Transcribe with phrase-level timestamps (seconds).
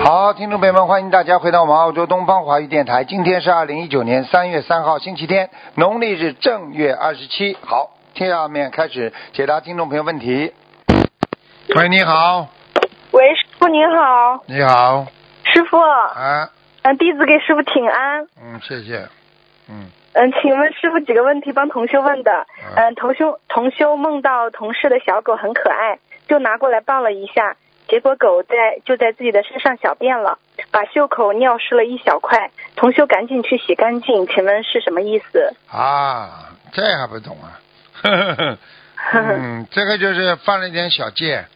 [0.00, 3.04] 好，听众朋友们，欢迎大家回到我们澳洲东方华语电台。
[3.04, 7.56] 今天是二零一九年三月三号，星期天，农历是正月二十七。
[7.60, 10.54] 好，下面开始解答听众朋友问题。
[11.76, 12.46] 喂，你好，
[13.10, 15.06] 喂，师傅您好，你好，
[15.44, 16.48] 师傅，啊，
[16.82, 18.22] 嗯，弟子给师傅请安。
[18.40, 19.08] 嗯，谢谢，
[19.68, 22.46] 嗯，嗯，请问师傅几个问题帮同修问的。
[22.76, 27.56] 嗯，同修同修梦到同事的小狗很可爱，就拿过来抱了一下，
[27.88, 30.38] 结果狗在就在自己的身上小便了，
[30.70, 35.54] 把袖口尿湿了一小块，同修赶紧去洗干净，请问是什么意思？
[35.70, 37.58] 啊，这还不懂啊？
[38.02, 38.58] 呵呵呵，
[39.22, 41.46] 嗯，这个就是犯了一点小戒，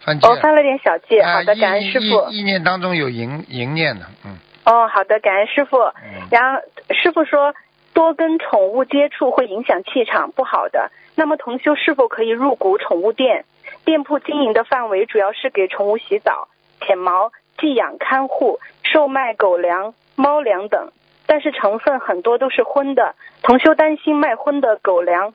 [0.00, 0.26] 犯戒。
[0.26, 2.28] 哦，犯了点小戒，啊好的，感恩师傅。
[2.30, 5.78] 意意念当中有淫淫念的，嗯，哦，好的，感恩师傅。
[5.78, 7.54] 嗯然后师傅说，
[7.94, 10.90] 多跟宠物接触会影响气场，不好的。
[11.14, 13.44] 那么同修是否可以入股宠物店？
[13.86, 16.48] 店铺经营的范围主要是给宠物洗澡、
[16.80, 20.90] 舔毛、寄养、看护、售卖狗粮、猫粮等，
[21.26, 23.14] 但是成分很多都是荤的。
[23.42, 25.34] 同修担心卖荤的狗粮、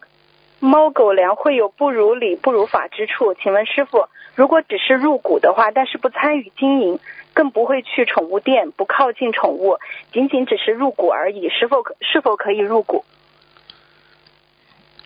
[0.60, 3.34] 猫狗粮会有不如理、不如法之处。
[3.36, 7.00] 请问师傅，如果只是入股的话，但是不参与经营，
[7.34, 9.80] 更不会去宠物店，不靠近宠物，
[10.12, 13.06] 仅仅只是入股而已，是否可是否可以入股？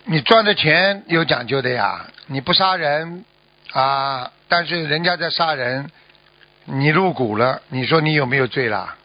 [0.04, 3.24] 你赚的钱有讲究的呀，你不杀人
[3.76, 5.90] 啊，但是人家在杀人，
[6.64, 8.96] 你入股了，你说你有没有罪啦？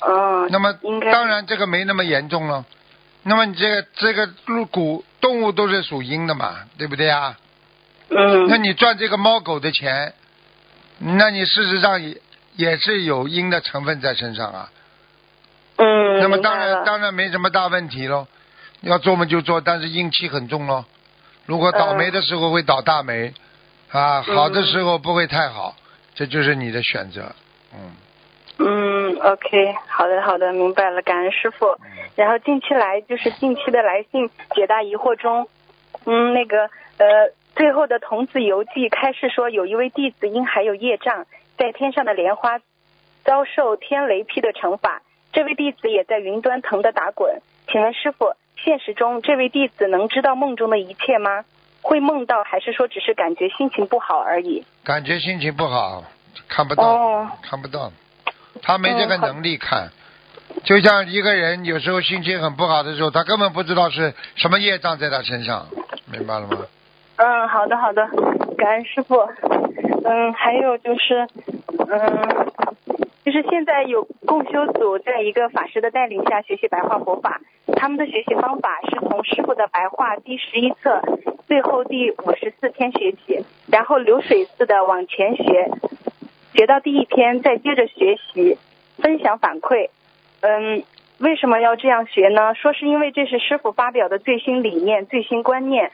[0.00, 0.74] 嗯，那么
[1.10, 2.66] 当然这个没那么严重了。
[3.22, 7.38] 那么你这个这个入股动物都是属阴的嘛，对不对啊？
[8.10, 10.12] 嗯那你赚这个猫狗的钱，
[10.98, 12.20] 那你事实上也
[12.56, 14.70] 也是有阴的成分在身上啊。
[15.76, 18.26] 嗯，那么当然当然没什么大问题喽，
[18.82, 20.84] 要做嘛就做，但是阴气很重喽。
[21.46, 23.32] 如果倒霉的时候会倒大霉，
[23.92, 25.76] 啊，好的时候不会太好，
[26.14, 27.34] 这就是你的选择。
[27.74, 27.92] 嗯，
[28.58, 31.76] 嗯，OK，好的好的，明白了，感恩师傅。
[32.16, 35.46] 然后近期来就是近期的来信解答疑惑中，
[36.06, 41.26] 嗯，那个呃，最后的童子游记开示说，有一位弟子因还有业障，
[41.58, 42.60] 在天上的莲花
[43.24, 45.02] 遭受天雷劈的惩罚，
[45.34, 47.42] 这位弟子也在云端疼得打滚。
[47.68, 51.44] 请问师傅，现实中这位弟子能知道梦中的一切吗？
[51.82, 54.64] 会梦到，还是说只是感觉心情不好而已？
[54.84, 56.04] 感觉心情不好，
[56.48, 57.92] 看不到，哦看不到，
[58.62, 59.90] 他没这个能力看。
[60.64, 65.66] 就像一个人有时候心情很不好的时候，他根本不知道是什么业障在他身上，
[66.06, 66.58] 明白了吗？
[67.16, 68.06] 嗯，好的好的，
[68.56, 69.16] 感恩师傅。
[70.04, 71.28] 嗯，还有就是，
[71.88, 72.46] 嗯，
[73.24, 77.40] 就是现在有共修组在一个法师的带领下学习白话佛法，
[77.76, 81.00] 他们的学习方法是从师傅的白话第十一册
[81.46, 85.70] 最后第五十四篇学起，然后流水似的往前学，
[86.52, 88.58] 学到第一篇再接着学习，
[88.98, 89.90] 分享反馈。
[90.40, 90.82] 嗯，
[91.18, 92.54] 为什么要这样学呢？
[92.56, 95.92] 说是因为这是师傅发表的最新理念、最新观念。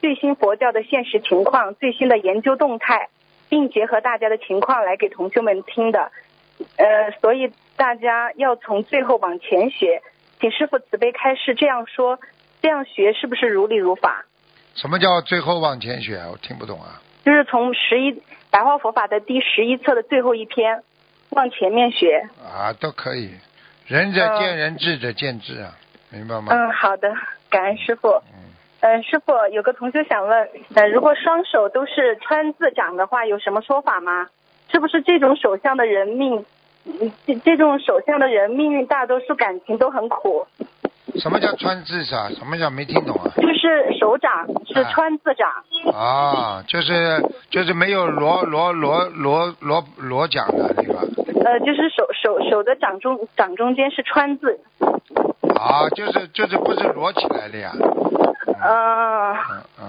[0.00, 3.10] 最新佛教的现实情况、最新的研究动态，
[3.50, 6.10] 并结合大家的情况来给同学们听的。
[6.76, 10.02] 呃，所以大家要从最后往前学，
[10.40, 11.54] 请师傅慈悲开示。
[11.54, 12.18] 这样说，
[12.62, 14.24] 这样学是不是如理如法？
[14.74, 16.16] 什么叫最后往前学？
[16.30, 17.00] 我听不懂啊。
[17.24, 20.82] 就是从十一白话佛法的第十一册的最后一篇
[21.30, 22.28] 往前面学。
[22.42, 23.30] 啊，都可以，
[23.86, 25.76] 仁者嗯见仁，智者见智啊，
[26.10, 26.52] 明白吗？
[26.52, 27.12] 嗯，好的，
[27.50, 28.08] 感恩师傅。
[28.08, 28.48] 嗯
[28.82, 34.28] 嗯，师傅有个同学想问，呃，如果双手都是川字掌的话，有什么说法吗？
[34.72, 36.44] 是不是这种手相的人命，
[36.84, 40.46] 嗯这这种手相的人命运大多数感情都很苦，
[41.16, 42.30] 什么叫川字啊？
[42.38, 43.32] 什么叫没听懂啊？
[43.36, 45.48] 就是手掌是啊川字掌。
[45.92, 51.02] 啊，就是就是没有螺螺螺螺螺螺桨的对吧？
[51.44, 54.60] 呃，就是手手手的掌中掌中间是川字，
[55.58, 57.72] 啊，就是就是不是摞起来的呀？
[58.62, 59.86] 呃，嗯嗯，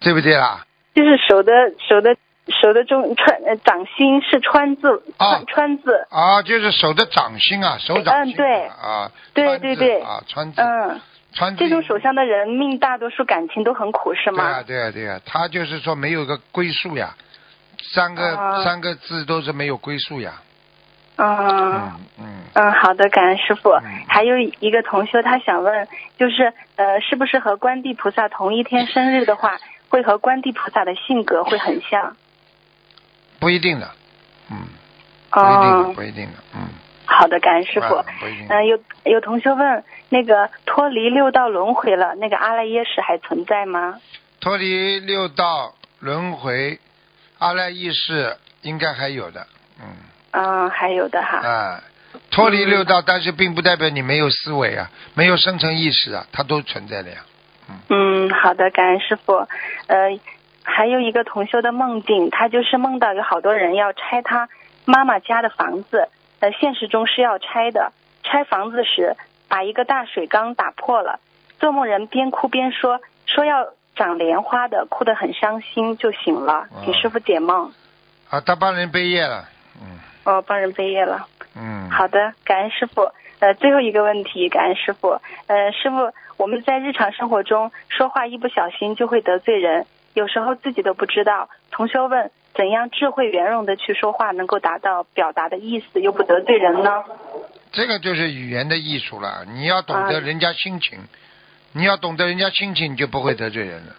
[0.00, 0.64] 对不对啦？
[0.94, 2.16] 就是手的手的
[2.50, 9.10] 手的中川呃掌心是川字啊川川字，啊，就是手的掌心啊，手掌心、啊。
[9.12, 11.00] 嗯对啊，对对对啊，川字，嗯，
[11.32, 11.58] 川字。
[11.58, 14.42] 这种手相的人命大多数感情都很苦，是吗？
[14.42, 17.14] 对啊，对啊，对啊，他就是说没有个归宿呀，
[17.92, 20.32] 三个、啊三个字都是没有归宿呀。
[21.16, 23.82] 嗯嗯嗯，嗯，好的，感恩师傅嗯。
[24.08, 25.86] 还有一个同修，他想问，
[26.18, 29.58] 就是呃，是不是和观地菩萨同一天生日的话，
[29.90, 32.16] 会和观地菩萨的性格会很像？
[33.40, 33.90] 不一定的，
[34.50, 34.58] 嗯，
[35.30, 36.68] 不一定的，哦，不一定的，嗯。
[37.06, 38.04] 好的，感恩师傅。
[38.48, 44.00] 嗯、有有同学问，那个脱离六道轮回了，那个阿赖耶识还存在吗？
[44.40, 46.78] 脱离六道轮回，
[47.38, 49.46] 阿赖耶识应该还有的，
[49.80, 49.86] 嗯，
[50.30, 51.38] 嗯，还有的哈。
[51.38, 51.82] 啊，
[52.30, 57.16] 脱离六道，但是并不代表你没有思维啊，没有生成意识啊，它都存在的呀。
[57.88, 59.34] 嗯，好的，感恩师傅。
[59.88, 60.10] 呃，
[60.70, 64.48] 还有一个同修的梦境，他就是梦到有好多人要拆他
[64.84, 66.08] 妈妈家的房子，
[66.38, 67.92] 呃，现实中是要拆的。
[68.22, 69.16] 拆房子时
[69.48, 71.18] 把一个大水缸打破了，
[71.58, 77.72] 做梦人边哭边说说要长莲花的，哭得很伤心，就醒了，请师傅解梦。
[78.30, 79.48] 啊，他帮人背业了，
[79.82, 81.26] 嗯哦，帮人背业了。
[81.56, 81.90] 嗯。
[81.90, 83.10] 好的，感恩师傅。
[83.40, 85.20] 呃，最后一个问题，感恩师傅。
[85.46, 91.48] 呃，师傅，我们在日常生活中说话一不小心就会得罪人，有时候自己都不知道。
[91.70, 97.04] 同修问，怎样智慧圆融的去说话，能够达到表达的意思，又不得罪人呢？
[97.72, 100.98] 这个就是语言的艺术了，你要懂得啊人家心情，
[101.72, 103.94] 你要懂得人家心情，你就不会得罪人了。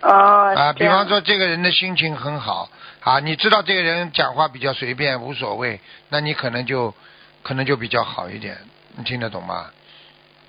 [0.00, 6.94] 哦，啊，比方说这个人的心情很好啊，你知道这个人讲话比较随便无所谓，那你可能就
[7.42, 8.56] 可能就比较好一点，
[8.96, 9.66] 你听得懂吗？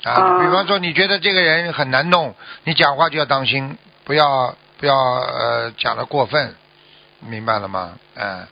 [0.04, 6.56] 啊，啊比方说你觉得这个人很难弄，你讲话就要当心，不要不要呃讲的过分，
[7.20, 7.98] 明白了吗？
[8.16, 8.48] 嗯、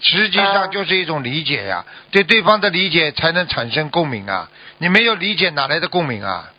[0.00, 6.52] 实际啊上就是一种理解呀，对对方的理解才能产生共鸣啊，你没有理解哪来的共鸣啊？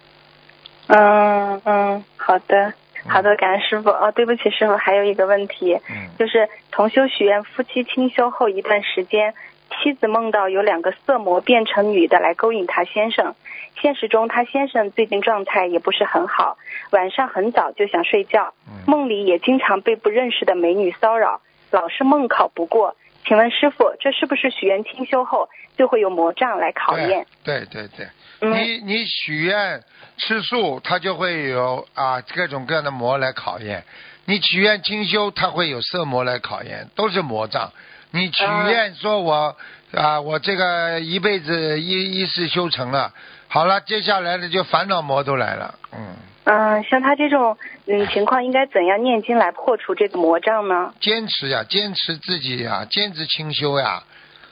[0.87, 2.73] 嗯嗯，好的
[3.07, 3.89] 好的，感恩师傅。
[3.89, 9.35] 哦，对不起，师傅，还有一个问题，嗯就是同修许愿，夫妻清修后一段时间，
[9.69, 13.35] 妻子梦到有两个色魔变成女的来勾引她先生。
[13.81, 16.57] 现实中，她先生最近状态也不是很好，
[16.91, 21.41] 晚上很早就想睡觉，嗯梦里也经常被不认识的美女骚扰，
[21.71, 22.95] 老是梦考不过。
[23.25, 27.27] 请问师傅，这是不是许愿清修后就会有魔障来考验？
[27.43, 28.07] 对对对
[28.41, 29.83] 你你许愿
[30.17, 33.81] 吃素，他就会有啊各种各样的魔来考验；
[34.25, 37.71] 你许愿清修，他会有色魔来考验，都是魔障。
[38.11, 39.55] 你许愿说我
[39.93, 43.13] 啊我这个一辈子一一世修成了，
[43.51, 47.57] 好了，接下来的就烦恼魔都来了，嗯，嗯，像他这种
[47.87, 50.93] 嗯情况，应该怎样念经来破除这个魔障呢？
[51.01, 54.03] 坚持呀，坚持自己呀，坚持清修呀，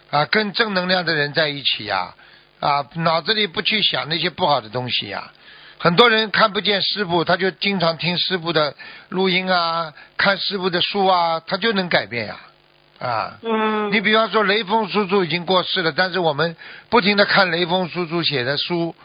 [0.09, 2.15] 啊，跟正能量的人在一起呀，
[2.59, 5.31] 啊，脑子里不去想那些不好的东西呀。
[5.77, 8.73] 很多人看不见师傅，他就经常听师傅的
[9.09, 12.35] 录音啊，看师傅的书啊，他就能改变呀，
[12.99, 13.37] 啊。
[13.41, 16.55] 嗯，你比方说雷锋叔叔已经过世了，但是我们
[16.89, 18.95] 不停的看雷锋叔叔写的书，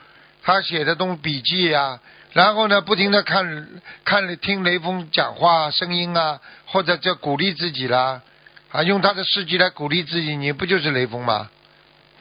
[0.42, 2.00] 他写的东笔记啊、
[2.32, 3.68] 然后呢不停的看
[4.04, 8.22] 看听雷锋讲话声音啊，或者叫鼓励自己啦，
[8.70, 11.48] 啊，用他的事迹来鼓励自己，你不就是雷锋吗？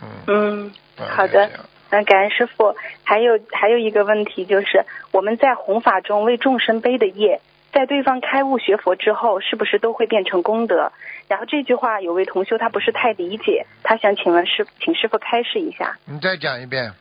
[0.01, 1.51] 嗯，嗯，嗯好的就这样
[1.91, 2.75] 嗯，感恩师傅。
[3.03, 7.41] 还有还有一个问题就是，我们在弘法中为众生背的业，
[7.73, 10.91] 在对方开悟学佛之后，是不是都会变成功德？
[11.27, 15.97] 然后这句话有位同修他不是太理解，他想请问师请师傅开示一下。
[16.05, 16.93] 你再讲一遍。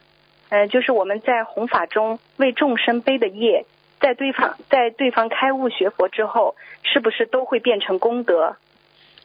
[0.50, 3.66] 呃，就是我们在弘法中为众生背的业，
[4.00, 8.56] 在对方在对方开悟学佛之后，是不是都会变成功德？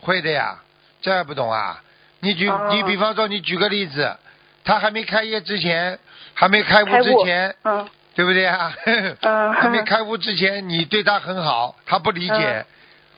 [0.02, 0.60] 会的呀，
[1.02, 1.82] 这还不懂啊？
[2.22, 4.18] 你举、哦你比方说你举个例子，
[4.64, 6.00] 他还没开业之前，
[6.34, 8.74] 还没开悟开悟之前，嗯对不对啊？
[9.22, 12.66] 嗯 还没开悟之前，你对他很好，他不理解。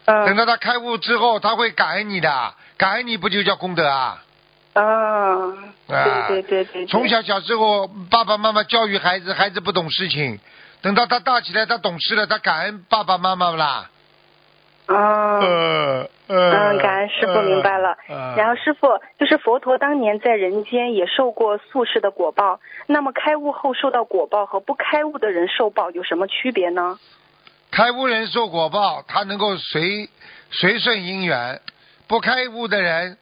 [0.05, 4.23] 等嗯到他开悟之后，他会感恩你的，感恩你不就叫功德啊？
[4.73, 5.51] 嗯，
[5.89, 10.39] 啊对对对对对，从小小时候，爸爸妈妈教育孩子，孩子不懂事情，
[10.81, 13.89] 等到他大起来，他懂事了，他感恩爸爸妈妈啦。
[14.87, 14.97] 嗯。
[14.97, 17.97] 呃呃嗯，感恩师傅明白了。
[18.09, 26.99] 呃然后师傅就是佛陀当年在人间也受过宿世的果报，那么开悟后受到果报和不开悟的人受报有什么区别呢？
[27.71, 30.09] 开悟人受果报，他能够随
[30.51, 31.59] 随顺因缘；
[32.07, 33.17] 不开悟的人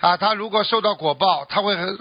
[0.00, 1.96] 啊，他如果受到果报，他会很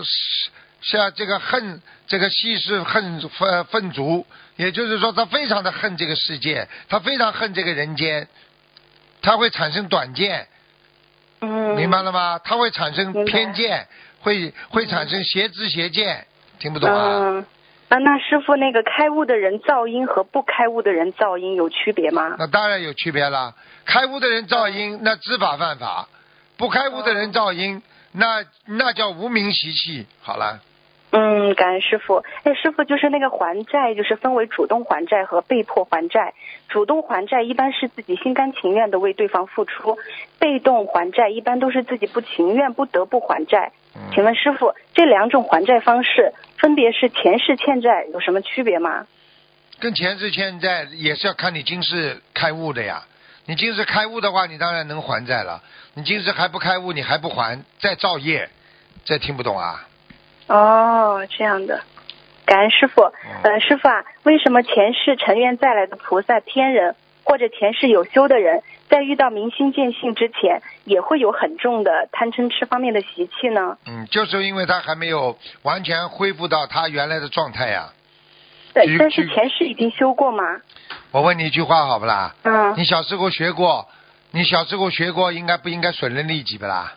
[0.81, 8.27] 像这个恨这个稀释恨愤愤足，也就是说，他非常的恨这个世界，他非常恨这个人间，
[9.21, 10.47] 他会产生短见，
[11.41, 12.39] 嗯，明白了吗？
[12.43, 13.87] 他会产生偏见，
[14.21, 16.25] 会会产生邪知邪见，
[16.59, 17.19] 听不懂啊？
[17.19, 17.45] 嗯，
[17.89, 22.35] 啊，那师傅那个开悟的人噪音和不开悟的人噪音有区别吗？
[22.37, 23.53] 那当然有区别了。
[23.85, 26.07] 开悟的人噪音，那知法犯法；
[26.57, 27.81] 不开悟的人噪音，
[28.11, 30.05] 那那叫无名习气。
[30.21, 30.59] 好了，
[31.11, 32.23] 嗯，感恩师傅。
[32.43, 36.33] 哎，师傅就是那个还债，就是分为主动还债和被迫还债。
[36.67, 39.97] 主动还债一般是自己心甘情愿的为对方付出，
[40.39, 43.71] 被动还债一般都是自己不情愿不得不还债。
[43.95, 49.07] 嗯请问师傅，这两种还债方式分别是前世欠债有什么区别吗？
[49.79, 53.03] 跟前世欠债也是要看你今世开悟的呀。
[53.45, 55.63] 你今世开悟的话，你当然能还债了。
[55.93, 58.49] 你今世还不开悟，你还不还，再造业，
[59.05, 59.87] 这听不懂啊？
[60.47, 61.81] 哦，这样的。
[62.47, 63.03] 感恩师傅。
[63.43, 73.77] 呃，师傅啊，为什么前世成愿再来的菩萨、天人或者前世有修的人，在遇到明心见性之前，也会有很重的贪嗔痴方面的习气呢？
[73.85, 77.89] 嗯，就是因为他还没有完全恢复到他原来的状态呀。
[78.73, 80.43] 对但是前世已经修过吗？
[81.11, 82.33] 我问你一句话好不啦？
[82.43, 83.87] 嗯，你小时候学过，
[84.31, 86.93] 你小时候学过，应该不应该损人利己不啦？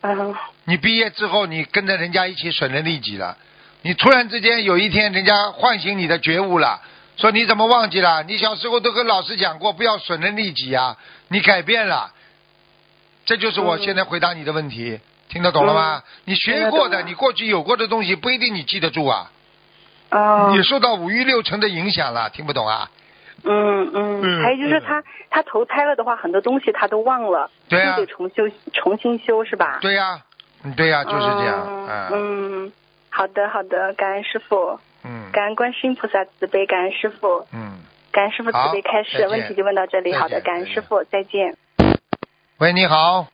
[0.00, 3.36] 嗯，你毕业之后，你跟着人家一起损人利己了，
[3.82, 6.80] 你突然之间有一天，人家唤醒你的觉悟了，
[7.16, 8.22] 说你怎么忘记了？
[8.24, 10.96] 你小时候都跟老师讲过，不要损人利己啊，
[11.28, 12.12] 你改变了，
[13.24, 16.02] 这就是我嗯现在回答你的问题，听得懂了吗？
[16.24, 19.30] 你学过的，你过去有过的东西，不一定你记得住啊，
[20.10, 22.90] 哦，你受到五欲六尘的影响了，听不懂啊？
[23.44, 24.20] 嗯嗯。
[24.20, 27.96] 嗯，还有就是他他投胎了的话，很多东西他都忘了，对啊。
[27.96, 28.42] 就得重修
[28.72, 29.78] 重新修是吧？
[29.80, 30.20] 对呀、
[30.64, 32.72] 嗯对呀、就是这样，嗯，
[33.10, 37.78] 好的好的，感恩师傅，嗯感恩观世音菩萨慈悲，感恩师傅，嗯。
[38.10, 41.56] 感恩师傅慈悲开示，问题就问到这里，好的，感恩师傅，再见。
[42.58, 43.28] 喂，你好。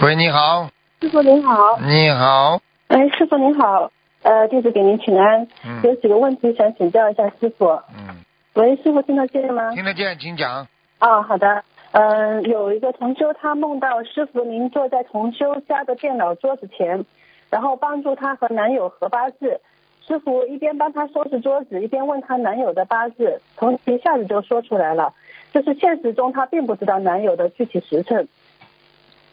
[0.00, 0.68] 喂，你好，
[1.00, 2.60] 师傅您好，你好。
[2.88, 3.90] 哎，师傅您好，
[4.22, 5.48] 呃，弟子给您请安，
[5.82, 7.66] 有嗯几个问题想请教一下师傅。
[7.96, 8.22] 嗯，
[8.54, 9.70] 喂，师傅听得见吗？
[9.72, 10.68] 听得见，请讲。
[11.00, 11.64] 哦，好的。
[11.92, 17.04] 嗯、有一个同修，他梦到师傅您坐在同修家的电脑桌子前，
[17.52, 19.60] 然后帮助她和男友合八字。
[20.04, 25.14] 师傅一边帮她收拾桌子，一边问她男友的八字，同时一下子就说出来了。
[25.52, 28.26] 就是现实中她并不知道男友的具体时辰，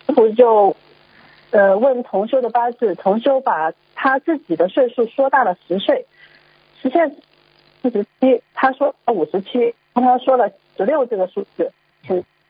[0.05, 0.75] 师傅就
[1.51, 6.05] 呃问同修的八字，同修把他自己的岁数说大了十岁，
[6.81, 7.15] 实现
[7.81, 11.71] 四十七，他说五十七，他说了十六这个数字，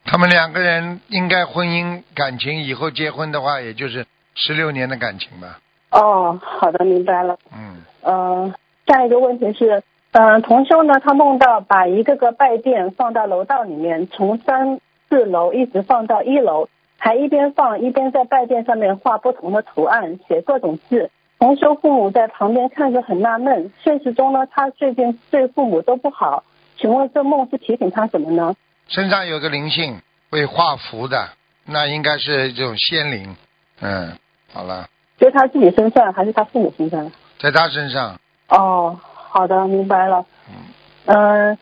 [0.03, 4.05] 他们两个人应该婚姻感情以后结婚的话，也就是
[4.39, 5.59] 十六年的感情吧。
[5.91, 7.37] 哦，好的，明白了。
[7.53, 8.53] 嗯，嗯，
[8.87, 14.79] 下一个问题是，嗯、同修呢，他梦到把一个个拜垫放到楼道里面，从三
[15.09, 21.11] 四楼一直放到一楼，还一边放一边在拜垫上面画不同的图案，写各种字。
[21.39, 26.43] 同修父母在旁边看着很纳闷，现实中呢，他最近对父母都不好，
[26.77, 28.55] 请问这梦是提醒他什么呢？
[28.87, 31.29] 身上有个灵性会画符的，
[31.65, 33.35] 那应该是这种仙灵。
[33.81, 34.17] 嗯，
[34.53, 34.87] 好了，
[35.17, 37.11] 就是他自己身上还是他父母身上？
[37.39, 40.25] 在他身上，哦，好的，明白了。
[40.49, 40.55] 嗯，
[41.05, 41.57] 嗯，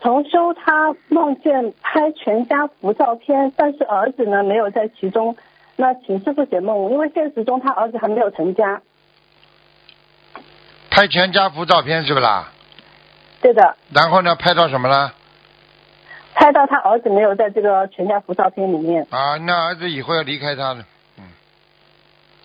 [0.00, 5.36] 同修他梦见拍全家福照片，但是儿子呢没有在其中。
[5.76, 8.82] 那请师傅解梦，因为现实中他儿子还没有成家。
[10.90, 12.52] 拍全家福照片是不啦？
[13.40, 15.14] 对的，然后呢，拍到什么了？
[16.34, 19.06] 拍到他儿子没有在这个全家福照片里面。
[19.10, 20.84] 啊，那儿子以后要离开他的。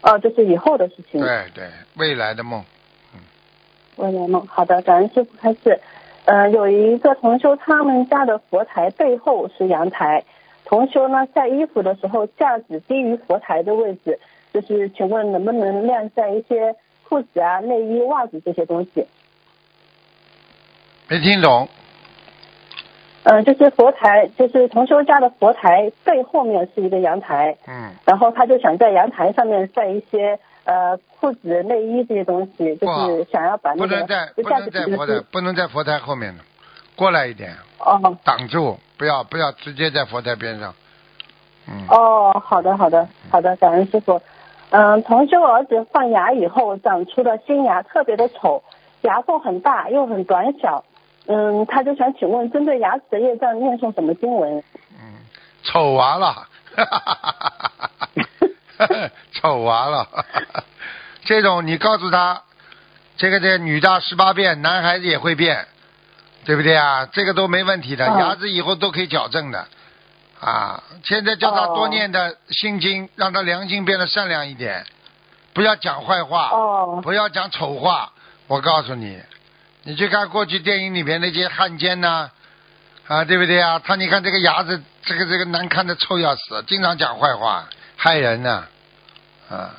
[0.08, 1.20] 哦，这是以后的事情。
[1.20, 2.64] 对对，未来的梦。
[3.14, 3.20] 嗯
[3.98, 5.80] 未来梦，好的，感恩师傅开始。
[6.26, 10.24] 呃，有一个同修，他们家的佛台背后是阳台，
[10.66, 14.20] 同修呢晒衣服的时候架子低于佛台的位置，
[14.54, 16.76] 就是请问能不能晾晒一些
[17.08, 19.08] 裤子啊、内衣、袜子这些东西？
[21.08, 21.68] 没听懂。
[23.30, 36.44] 嗯、就是佛台，就是同修家的佛台背后面是一个阳台，嗯，然后他就想在阳台上面晒一些呃裤子、内衣这些东西，就是想要把不那个能在不能在佛台不能在佛台后面的，
[36.96, 40.74] 过来一点，哦挡住，不要不要直接在佛台边上。
[41.68, 41.86] 嗯。
[41.90, 44.22] 哦，好的好的好的，感恩师傅。
[44.70, 48.64] 嗯，同修儿子换牙以后长出的新牙，特别的丑，
[49.02, 50.86] 牙缝很大又很短小。
[51.28, 54.64] 嗯，他就想请问，针对牙齿的业障念诵什么经文？
[54.94, 55.20] 嗯，
[55.64, 56.48] 丑娃了，
[59.34, 60.08] 丑娃了，
[61.26, 62.44] 这种你告诉他，
[63.18, 65.68] 这个这个女大十八变，男孩子也会变，
[66.46, 67.08] 对不对啊？
[67.12, 69.68] 这个都没问题的，哦牙齿以后都可以矫正的，
[70.40, 74.86] 啊，现在叫他哦多念的心经，让他良心变得善良一点，
[75.54, 78.14] 不要讲坏话，哦不要讲丑话。
[78.48, 79.20] 我告诉你，
[79.88, 82.30] 你去看过去电影里面那些汉奸呐、
[83.08, 83.80] 啊，对不对啊？
[83.80, 88.66] 他你看这个牙子，这个这个难看的臭要死，经常讲坏话，害人呢、
[89.50, 89.72] 啊，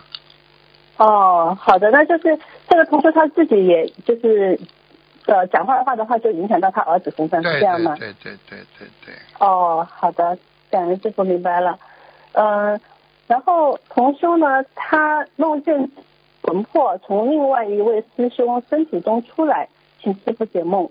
[0.96, 2.38] 哦，好的，那就是
[2.70, 4.58] 这个同学他自己也就是
[5.26, 7.94] 呃讲话的话的话，就影响到他儿子身上，是对这样吗？
[7.98, 10.38] 对对对对对对，哦，好的，
[10.70, 11.78] 感恩师傅明白了。
[12.32, 12.80] 嗯、
[13.26, 15.90] 然后同修呢，他梦见
[16.40, 19.68] 魂魄从另外一位师兄身体中出来，
[20.02, 20.88] 请师傅解梦。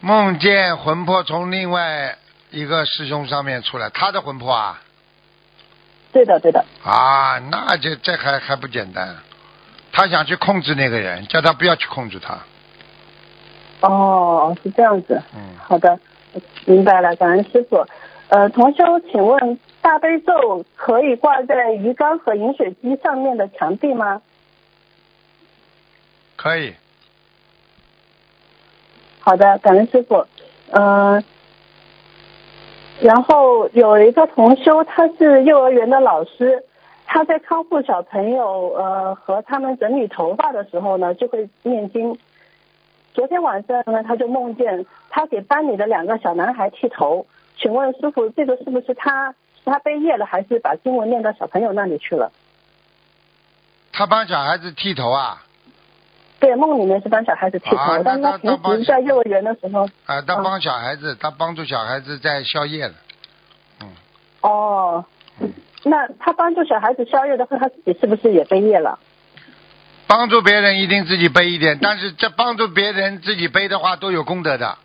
[0.00, 2.16] 梦见魂魄从另外
[2.50, 4.82] 一个师兄上面出来，他的魂魄啊
[6.12, 6.64] 对的，对的。
[6.82, 9.16] 啊，那就这还还不简单，
[9.92, 12.38] 他想去控制那个人，叫他不要去控制他，
[13.82, 15.22] 哦，是这样子。
[15.34, 16.00] 嗯，好的，
[16.64, 17.86] 明白了，感恩师傅。
[18.28, 24.22] 呃，同修，请问大悲咒可以挂在鱼缸和饮水机上面的墙壁吗？
[26.36, 26.74] 可以，
[29.20, 30.26] 好的，感恩师傅。
[30.70, 31.22] 嗯、
[33.00, 36.64] 然后有一个同修，他是幼儿园的老师，
[37.06, 42.18] 他在康复小朋友呃和他们整理头发的时候呢，就会念经。
[43.12, 47.26] 昨天晚上呢，他就梦见他给班里的两个小男孩剃头。
[47.58, 52.32] 请问师傅，这个是不是他是他背业了，还是把经文念到小朋友那里去了？
[53.92, 55.42] 他帮小孩子剃头啊，
[56.40, 62.94] 对，梦里面是帮小孩子剃头，但是他平时在幼儿园的时候，啊，他嗯帮小孩子，他帮助小孩子在宵夜了，
[63.82, 63.88] 嗯，
[64.40, 65.04] 哦，
[65.84, 68.98] 那他帮助小孩子宵夜的话，他自己是不是也背业了？
[70.06, 74.78] 帮助别人一定自己背一点，但是这帮助别人自己背的话都有功德的，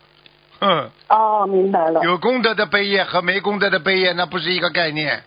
[0.59, 0.91] 嗯。
[1.07, 2.01] 哦，明白了。
[2.03, 5.24] 有功德的背业和没功德的背业，那不是一个概念，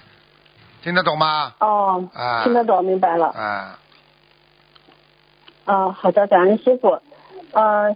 [0.82, 1.54] 听得懂吗？
[1.58, 3.28] 哦，啊听得懂，明白了。
[3.28, 3.78] 啊，
[5.69, 6.99] 啊，好的，感恩师傅。
[7.53, 7.95] 呃，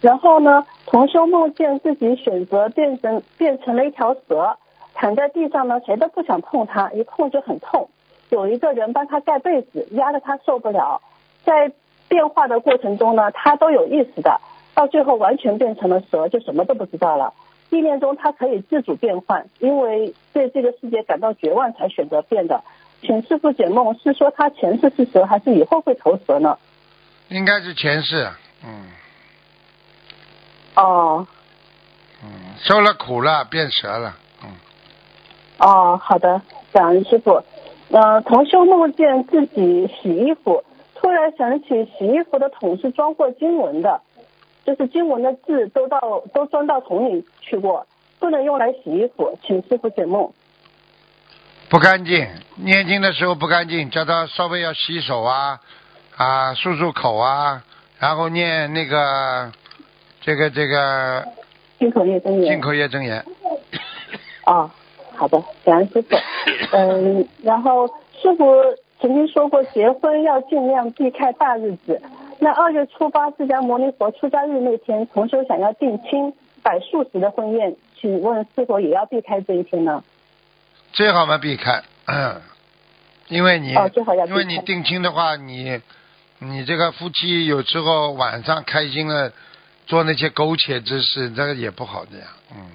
[0.00, 4.56] 然后呢，同修梦见自己选择变成变成了一条蛇，
[4.94, 7.88] 躺在地上呢，谁都不想碰它，一碰就很痛。
[8.28, 11.00] 有一个人帮他盖被子，压得他受不了。
[11.42, 11.72] 在
[12.06, 14.40] 变化的过程中呢，他都有意识的，
[14.76, 17.34] 到最后完全变成了蛇，就什么都不知道了。
[17.70, 22.62] 意念中他可以自主变换，因为对这个世界感到绝望才选择变的。
[23.00, 26.58] 请师傅解梦，是说他前世是蛇，还是以后会投蛇呢？
[27.28, 28.28] 应该是前世，
[28.64, 28.86] 嗯
[30.74, 31.26] 哦
[32.24, 34.50] 嗯，受了苦了，变蛇了，嗯，
[35.58, 37.42] 哦，好的，感恩师傅。
[37.90, 44.00] 呃，同修梦见自己洗衣服，突然想起洗衣服的桶是装过经文的，
[44.64, 46.00] 就是经文的字都到
[46.34, 47.86] 都装到桶里去过，
[48.18, 50.32] 不能用来洗衣服，请师傅解梦。
[51.70, 52.26] 不干净，
[52.56, 55.60] 念经的时候不干净，叫他稍微要洗手啊，
[56.16, 57.62] 啊，漱漱口啊，
[57.98, 59.52] 然后念那个
[60.22, 61.22] 这个这个
[61.78, 62.52] 进口业真言。
[62.52, 63.22] 进口业真言，
[64.46, 64.70] 哦，
[65.14, 66.16] 好的，感恩师傅。
[66.72, 68.46] 嗯，然后师傅
[69.02, 72.00] 曾经说过，结婚要尽量避开大日子。
[72.38, 80.02] 那二月初八释迦牟尼佛出家日那天，同修想要定亲摆素食的婚宴，请问是否也要避开这一天呢？
[80.98, 82.42] 最好嘛避开，嗯，
[83.30, 83.68] 因为你、
[84.26, 85.80] 因为你定亲的话，你
[86.40, 89.30] 你这个夫妻有时候晚上开心了，
[89.86, 92.66] 做那些苟且之事，这个也不好的呀，嗯，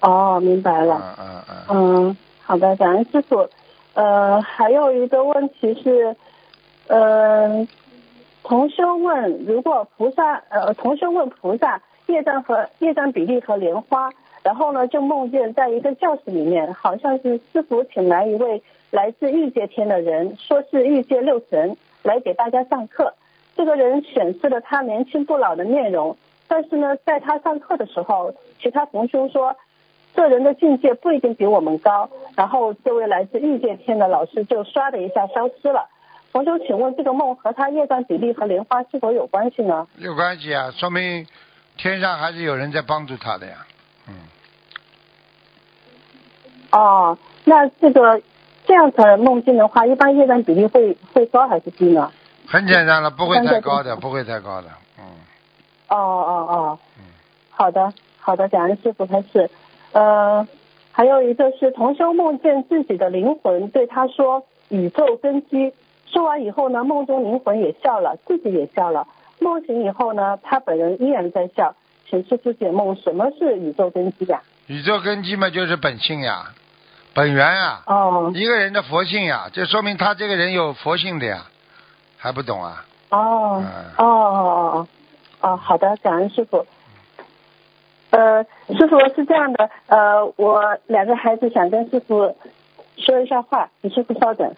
[0.00, 1.16] 哦，明白嗯了。
[1.18, 3.46] 嗯嗯，嗯，好的，感恩师傅。
[3.92, 6.16] 呃，还有一个问题是，
[6.86, 7.68] 呃，
[8.42, 14.08] 同修问，如果菩萨，呃，同修问菩萨，业障和业障比例和莲花，
[14.42, 23.14] 然后呢，就梦见在一个教室里面，好像是师傅请来一位来自欲界天的人，说是欲界六神来给大家上课。
[23.54, 26.16] 这个人显示了他年轻不老的面容，
[26.48, 29.54] 但是呢，在他上课的时候，其他同修说，
[30.14, 32.10] 这人的境界不一定比我们高。
[32.34, 35.88] 然后这位来自欲界天的老师就唰的一下消失了。
[36.32, 39.86] 同修，请问这个梦和他业障比例和莲花是否有关系呢？
[39.98, 41.26] 有关系啊，说明
[41.76, 43.66] 天上还是有人在帮助他的呀，
[44.08, 44.14] 嗯，
[46.70, 48.20] 哦，那这个
[48.66, 52.10] 这样的梦境的话，一般夜障比例会会高还是低呢？
[52.46, 55.04] 很简单了，不会太高的，不会太高的，嗯，
[55.88, 57.04] 哦哦哦嗯，
[57.50, 59.50] 好的好的，感恩师傅开始。
[59.92, 60.46] 呃，
[60.90, 65.72] 还有一个是同修梦见自己的灵魂对他说“宇宙根基”，
[66.06, 69.06] 说完以后呢，梦中灵魂也笑了，自己也笑了。
[69.38, 71.74] 梦醒以后呢，他本人依然在笑。
[72.12, 76.52] 请师傅解梦，什么是宇宙根基呀、宇宙根基嘛就是本性呀，
[77.14, 81.46] 本源呀，哦一个人的佛性呀，这说明他这个人有佛性的呀，
[82.18, 82.84] 还不懂啊？
[83.08, 84.86] 哦嗯哦哦
[85.40, 86.66] 哦哦，好的，感恩师傅。
[88.10, 92.36] 呃，师傅是这样的，呃，我两个孩子想跟师傅
[92.98, 94.54] 说一下话，你师傅稍等。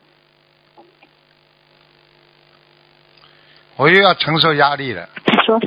[3.77, 5.09] 我又要承受压力了。
[5.47, 5.61] 说，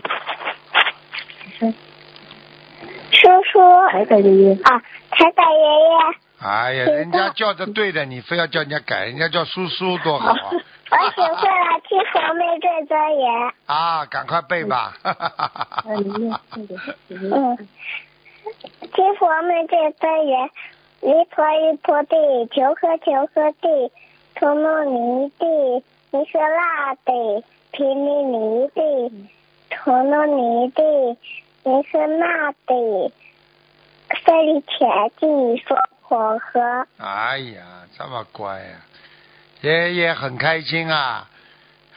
[1.60, 5.98] 叔叔台长爷爷，啊，台长爷爷，
[6.40, 10.38] 哎呀，人家叫的对的，你非要叫人家改，人家叫叔叔多好啊！
[10.90, 13.54] 我学会了七佛妹对真言。
[13.66, 14.94] 啊，赶快背吧！
[15.84, 17.58] 嗯，
[18.82, 20.50] 七佛妹对真言，
[21.02, 22.16] 离婆离婆地，
[22.54, 23.92] 求诃求诃地，
[24.36, 25.46] 陀罗尼地，
[26.12, 29.30] 尼舍那地，毗尼尼地，
[29.70, 30.84] 陀罗尼地，
[31.68, 33.12] 尼舍那地，
[34.26, 34.88] 舍利前
[35.20, 35.78] 地，娑
[36.08, 36.86] 婆诃。
[36.98, 37.62] 哎呀，
[37.98, 38.78] 这么乖呀、
[39.60, 41.28] 爷爷很开心啊！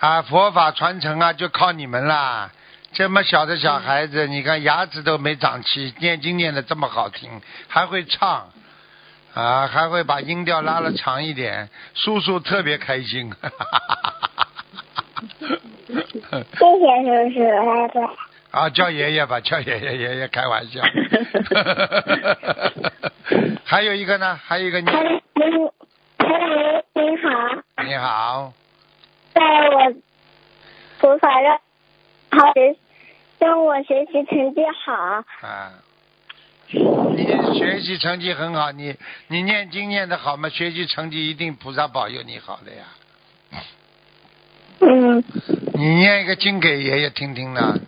[0.01, 2.51] 啊，佛法传承啊，就靠你们啦！
[2.93, 8.51] 这么小的小孩子，你看牙齿都没长齐，念经念的这么好听，还会唱，
[9.35, 13.33] 啊，还会把音调拉的长一点，叔叔特别开心。
[15.31, 18.30] 谢谢叔叔，拜拜。
[18.51, 20.83] 啊，叫爷爷吧，叫爷爷，爷爷开玩笑。
[23.65, 25.21] 还有一个呢，还有一个你台长您，
[26.19, 26.41] 台长
[26.95, 27.29] 您您好，
[27.85, 28.53] 你好，
[29.35, 29.95] 在我
[30.99, 31.61] 佛法让
[32.33, 32.75] 好学，
[33.39, 34.93] 让我学习成绩好。
[35.47, 35.73] 啊，
[36.73, 37.25] 你
[37.57, 38.97] 学习成绩很好，你
[39.29, 42.83] 你念经念的好嘛，学习成绩一定菩萨保佑你好的呀。
[44.83, 45.23] 嗯
[45.75, 47.79] 你念一个经给爷爷听听呢，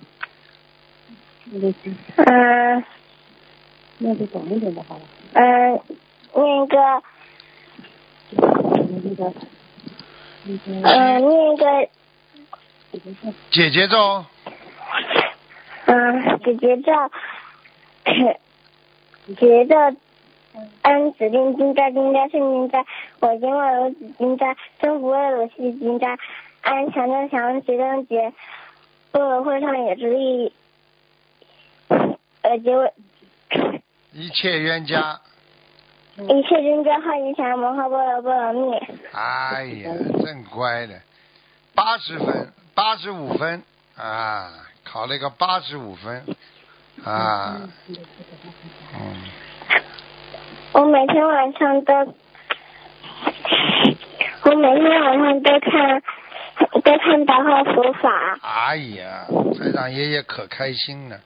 [1.53, 2.85] 嗯
[3.99, 5.03] 那就懂一点的好了。
[5.35, 5.81] 嗯，
[6.35, 7.03] 那个
[8.31, 9.33] 那个
[10.45, 11.89] 那个嗯那个
[13.51, 14.25] 姐姐咒，
[15.87, 16.93] 嗯姐姐咒，
[18.05, 18.41] 姐
[19.37, 19.75] 姐咒。
[20.83, 22.85] 安指定经扎经扎圣经扎，
[23.21, 26.19] 我今晚有紫金扎，真不为我系金扎，
[26.61, 28.35] 安强正强结正结，
[29.13, 30.53] 为我会上也之意，
[32.43, 32.93] 呃结尾
[34.13, 35.21] 一切冤家。
[36.15, 38.77] 一切冤家好吉祥，摩诃波罗波罗蜜。
[39.13, 39.91] 哎呀，
[40.23, 41.01] 真乖的，
[41.75, 43.63] 八十分，八十五分
[43.97, 44.53] 啊，
[44.85, 46.23] 考了一个八十五分
[47.03, 47.63] 啊，
[48.95, 49.25] 嗯，
[50.73, 51.95] 我每天晚上都，
[54.45, 56.03] 我每天晚上都看
[56.83, 58.39] 都看白话佛法。
[58.43, 59.25] 哎呀，
[59.59, 61.19] 台长爷爷可开心了，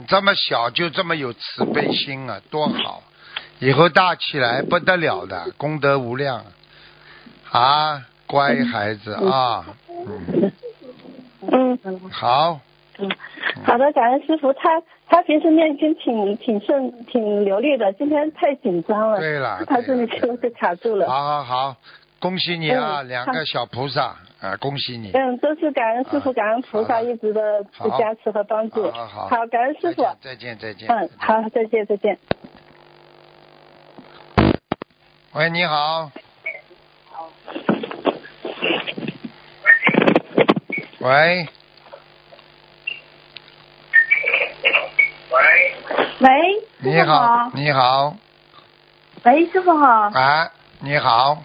[0.00, 3.02] 你这么小就这么有慈悲心啊，多好！
[3.58, 6.42] 以后大起来不得了的，功德无量
[7.50, 8.06] 啊！
[8.26, 12.60] 乖孩子啊，嗯，嗯，好，
[12.96, 13.10] 嗯，
[13.62, 14.52] 好的，感恩师傅。
[14.54, 21.06] 他他平时念经挺挺顺挺流利的，今天太紧张了，对了他这里对了就就卡住了。
[21.06, 21.76] 好好好，
[22.20, 25.10] 恭喜你啊，嗯两个小菩萨啊，恭喜你！
[25.12, 28.90] 嗯，都是感恩师傅、啊感恩菩萨一直的好加持和帮助。
[28.90, 30.02] 好好好感恩师傅。
[30.22, 30.88] 再见再见。
[30.88, 32.18] 嗯，好，再见再见。
[35.32, 36.10] 喂，你好。
[41.00, 41.46] 喂，
[46.20, 46.28] 喂，
[46.80, 48.16] 喂你好，你好，
[49.24, 49.86] 喂，师傅好。
[49.86, 50.50] 啊，
[50.80, 51.42] 你好，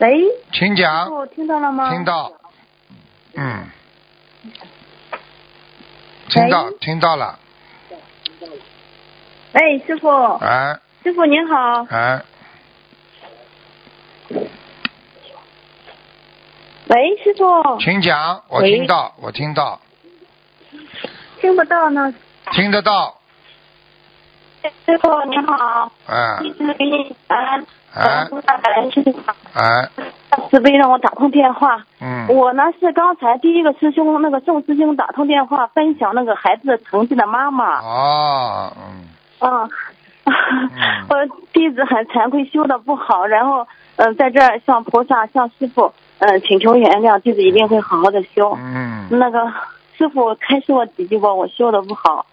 [0.00, 1.90] 喂，请讲，傅听到了吗？
[1.90, 2.04] 听。
[2.06, 2.32] 到，
[3.34, 3.68] 嗯，
[6.30, 7.38] 听到，听到了，
[9.52, 10.78] 喂，师傅，哎。
[11.02, 11.86] 师傅您好。
[11.90, 12.22] 哎，
[16.88, 19.80] 喂，师傅，请讲，我听到，我听到，
[21.40, 22.14] 听不到呢。
[22.52, 23.18] 听得到，
[24.86, 26.40] 师傅您好，哎。
[26.42, 28.36] 一直给你啊啊菩萨感恩师傅，
[29.58, 29.88] 啊，
[30.50, 31.84] 慈悲让我打通电话。
[32.00, 37.80] 嗯，我呢是刚才第一个师兄那个宋师兄打通电话分享那个孩子的成绩的妈妈。
[37.80, 38.72] 哦，
[39.40, 39.68] 嗯，啊，
[41.08, 41.16] 我
[41.52, 48.56] 弟子很惭愧，修的不好，然后嗯、呃在这儿向菩萨、向师傅嗯、呃请求原谅，弟子一定会好好的修。
[48.56, 49.52] 嗯，那个
[49.98, 52.26] 师傅开示我几句吧，我修的不好，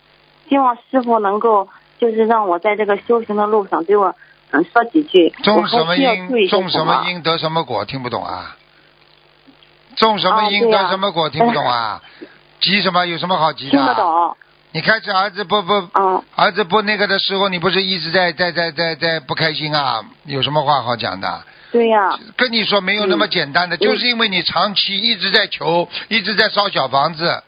[0.48, 1.68] 希望师傅能够
[1.98, 4.14] 就是让我在这个修行的路上给我
[4.52, 5.30] 嗯说几句。
[5.44, 8.56] 种什么因，种什么因得什么果，听不懂啊？
[9.98, 12.02] 种什么因得什么果，听不懂啊？
[12.62, 13.06] 急什么？
[13.06, 13.94] 有什么好急的？
[13.96, 14.36] 懂，
[14.72, 20.02] 你开始儿子不不嗯，儿子不那个的时候，你不是一直在在在在在不开心啊？
[20.26, 21.44] 有什么话好讲的？
[21.72, 27.44] 对呀、跟你说没有那么简单的，嗯就是因为你长期一直在求，一直在烧小房子，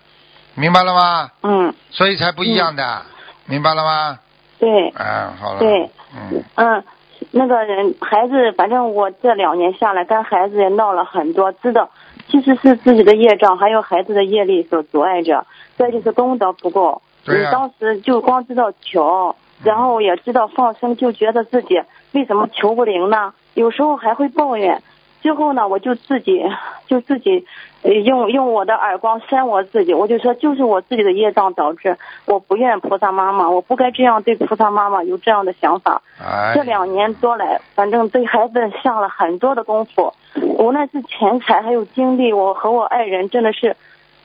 [0.55, 1.31] 明白了吗？
[1.43, 3.03] 嗯，所以才不一样的，
[3.45, 4.19] 明白了吗？
[4.59, 5.59] 对，啊，好了。
[5.59, 5.89] 对。
[6.13, 6.83] 嗯，嗯，
[7.31, 11.89] 那个人孩子，反正我这两年下来跟孩子也闹了很多，知道
[12.27, 15.45] 其实是自己的业障，还有孩子的业力所阻碍着，
[15.77, 17.01] 再就是功德不够。
[17.25, 21.81] 你当时就光知道求，然后也知道放生，就觉得自己
[22.13, 23.33] 为什么求不灵呢？
[23.53, 24.81] 有时候还会抱怨。
[25.21, 26.41] 最后呢，我就自己
[26.87, 27.45] 就自己
[27.81, 36.01] 呃用用我的耳光扇我自己，我就说就是我自己的业障导致，我不怨菩萨妈妈，我不该这样对菩萨妈妈有这样的想法。
[36.19, 43.75] 哎，这两年多来，反正对孩子下了很多的功夫，无论是钱财还有精力，我和我爱人真的是，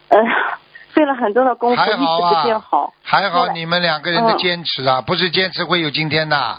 [0.08, 0.18] 呃，
[0.92, 6.58] 费了很多的功夫，一直不见啊好。，还好你们两个人的嗯坚持啊，不是坚持会有今天的。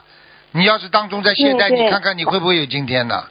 [0.52, 3.24] 你要是当中在懈怠，你看看你会不会有今天呢？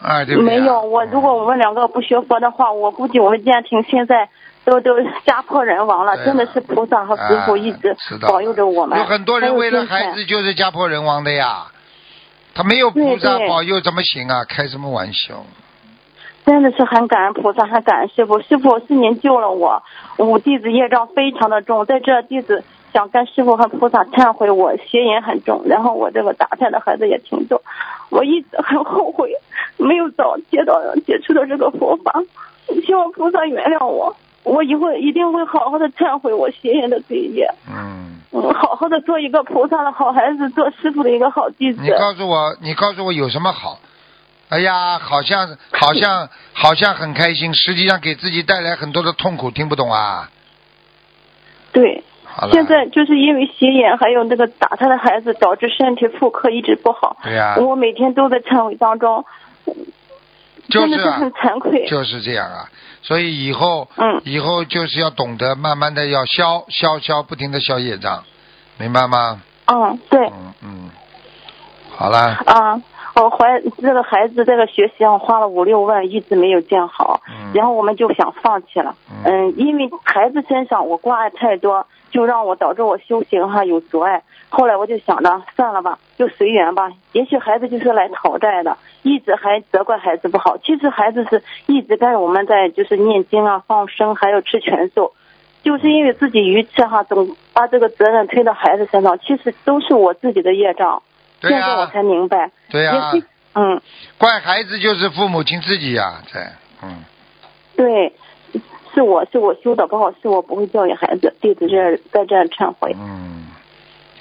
[0.00, 0.60] 啊，对不对啊？
[0.60, 4.28] 没有，我如果我们两个不学佛的话，我估计我们家庭现在
[4.64, 6.12] 都都家破人亡了。
[6.12, 8.98] 啊真的是菩萨和师傅一直保佑着我们。
[8.98, 11.66] 有很多人为了孩子就是家破人亡的呀，
[12.54, 14.44] 他没有菩萨保佑怎么行啊？
[14.44, 15.44] 开什么玩笑？
[16.44, 18.40] 真的是很感恩菩萨，很感恩师傅。
[18.40, 19.82] 师傅是您救了我，
[20.16, 22.62] 我弟子业障非常的重，在这弟子
[22.96, 27.60] 想跟师傅和菩萨忏悔，我邪淫很重，然后我这个打胎的孩子也挺重，
[28.08, 29.32] 我一直很后悔
[29.76, 32.22] 没有早接到接触到这个佛法，
[32.86, 41.90] 希望菩萨原谅我，我以后一定会好好的忏悔我邪淫的罪业，嗯，嗯，好好的做一个菩萨的好孩子，做师傅的一个好弟子你。
[41.90, 43.78] 告诉我，你告诉我有什么好？
[44.48, 50.30] 哎呀，好像好像好像很开心，实际上给自己带来很多的痛苦，听不懂啊？
[51.74, 52.02] 对。
[52.52, 57.16] 现在就是因为斜眼还有那个打他的孩子，导致身体妇科一直不好。
[57.22, 59.24] 对呀、我每天都在忏悔当中，
[60.68, 60.88] 就是啊。
[60.88, 61.86] 真的是很，惭愧。
[61.86, 62.68] 就是这样啊。
[63.02, 64.20] 所以以后，嗯。
[64.24, 68.22] 以后就是要懂得慢慢的要消消消，不停的消业障，
[68.78, 69.40] 明白吗？
[69.66, 70.90] 嗯，对，嗯嗯，
[71.96, 72.80] 好了，啊，
[73.16, 78.94] 我怀这个孩子这个学习上花了五六万，一直没有见好，嗯，然后我们就想放弃了。
[79.10, 79.24] 嗯。
[79.24, 84.22] 嗯，因为孩子身上我挂碍太多，就让我导致我修行哈有阻碍。
[84.48, 86.90] 后来我就想着算了吧，就随缘吧。
[87.12, 90.56] 也许孩子就是来讨债的，一直还责怪孩子不好。
[90.56, 95.12] 其实孩子是一直跟我们在就是念经啊、放生，还有吃全素，
[95.62, 99.18] 就是因为自己愚痴哈，总把这个责任推到孩子身上。
[99.18, 101.02] 其实都是我自己的业障。
[101.38, 102.50] 对现在我、才明白。
[102.70, 103.12] 对呀、
[103.54, 103.82] 嗯，
[104.16, 106.52] 怪孩子就是父母亲自己呀、在，
[106.82, 107.04] 嗯，
[107.76, 108.14] 对，
[108.96, 112.96] 是我是我修的不好，是我不会教育孩子，弟子这在这忏悔。
[112.98, 113.44] 嗯，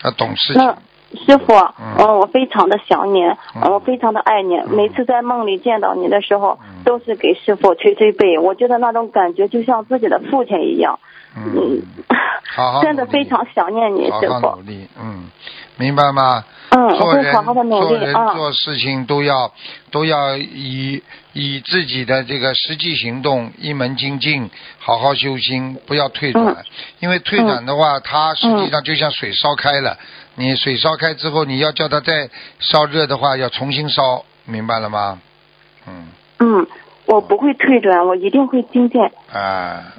[0.01, 0.75] 他懂事情那，
[1.25, 4.61] 师傅，嗯嗯，我非常的想你，嗯嗯，我非常的爱你。
[4.67, 10.99] 每次在梦里见到你的时候嗯，都是给师傅捶捶背，我觉得那种感觉就像自己的父亲一样。
[11.35, 11.81] 嗯，
[12.55, 14.61] 好好真的非常想念你，好好努。
[14.61, 15.29] 力，嗯，
[15.77, 16.45] 明白吗？
[16.69, 18.25] 嗯，我做人会好好的努做力啊。
[18.25, 19.51] 人做事情都要
[19.91, 21.01] 都要以
[21.33, 26.45] 以自己的这个实际行动一门精进，好好修心，不要退转。
[26.45, 26.55] 嗯
[26.99, 29.97] 因为退转的话，它实际上就像水烧开了，
[30.35, 35.19] 你水烧开之后，你要叫它再烧热的话，要重新烧，明白了吗？
[35.87, 36.07] 嗯，
[36.39, 36.67] 嗯，
[37.05, 39.01] 我不会退转，我一定会精进。
[39.31, 39.93] 啊，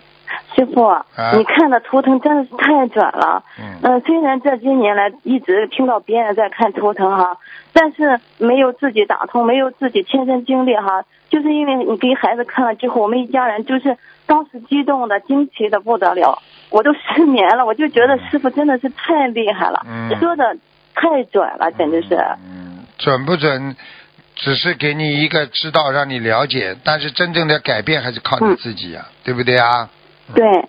[0.55, 0.91] 师傅，
[1.37, 3.43] 你看的图腾真的是太准了。
[3.59, 7.39] 嗯嗯、虽然这些年来一直听到别人在看图腾哈，
[7.73, 20.57] 但是没有自己打通，没有自己亲身经历哈，就是因为你给孩子看了之后，我们一家人就是当时激动的、惊奇的不得了，我都失眠了，我就觉得师傅真的是太厉害了，嗯说的
[20.95, 22.15] 太准了，简直是。
[22.17, 23.77] 嗯，准不准？
[24.39, 29.89] 只是给你一个知道，让你了解，但是真正的改变还是靠你嗯自己呀、对不对啊？
[30.35, 30.69] 对，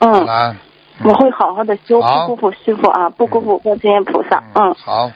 [0.00, 0.56] 好嗯，啦，
[1.04, 2.26] 我会好好的修，好。
[2.26, 4.74] 不辜负师傅啊，不辜负观世音菩萨，嗯。
[4.74, 5.10] 好，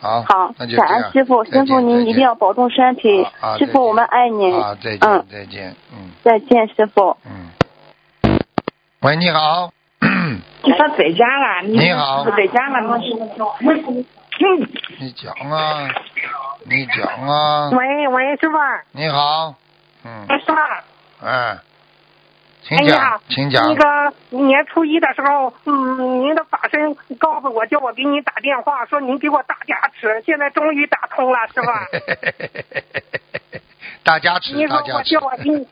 [0.00, 3.26] 好，好那就，这感恩师傅，师傅您一定要保重身体
[3.58, 4.60] 师傅我们爱您。
[4.60, 6.10] 好，再见，嗯，再见，嗯。
[6.22, 7.16] 再见，师傅。
[7.24, 7.50] 嗯。
[9.00, 9.70] 喂，你好，
[10.00, 11.62] 你说在家了？
[11.62, 12.24] 你好。
[12.24, 12.98] 是在家了？
[14.40, 14.66] 嗯，
[15.00, 15.88] 你讲啊，
[16.64, 18.56] 你讲啊，喂喂，师傅，
[18.92, 19.54] 你好，
[20.04, 21.58] 嗯，师傅，哎，
[22.68, 31.86] 请哎讲呀，请讲那，个年初一的时候，嗯，您的法身告诉我，叫我给你打电话，说您给我大加持，现在终于打通了，是吧。
[34.04, 35.66] 大家吃，你说我叫我给你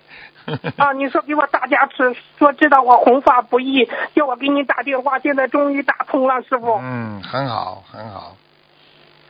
[0.78, 6.78] 啊，你说给我大加持，说知道我弘法不易，叫我给你打电话，现在终于打通了，师傅。
[6.80, 8.36] 嗯，很好，很好，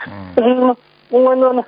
[0.06, 0.76] 嗯，嗯，
[1.08, 1.64] 我那那，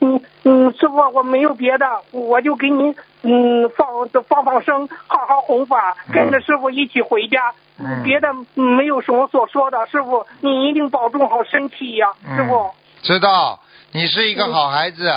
[0.00, 3.86] 嗯嗯，师傅，我没有别的，我就给您嗯放
[4.28, 7.52] 放放生，好好弘法，跟着师傅一起回家。
[7.82, 12.70] 嗯别的没有什么所说的，师傅，你一定保重好身体呀，师傅。
[13.00, 13.58] 知道，
[13.92, 15.10] 你是一个好孩子，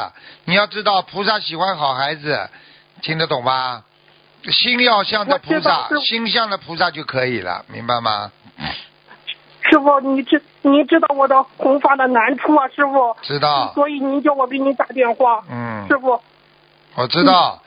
[0.45, 2.49] 你要知道菩萨喜欢好孩子，
[3.01, 3.83] 听得懂吧？
[4.49, 8.31] 心要向着菩萨心向着菩萨就可以了，明白吗？
[9.73, 16.21] 师傅，你知你知道我的红发的难处啊，师傅，知道，所以您叫我给你打电话，嗯，师傅，
[16.93, 17.59] 我知道，